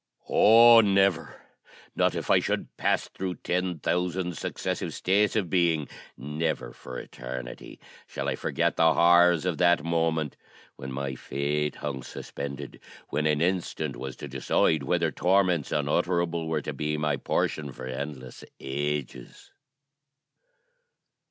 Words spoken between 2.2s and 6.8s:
I should pass through ten thousand successive states of being never,